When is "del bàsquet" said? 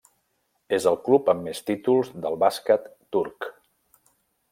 2.23-2.89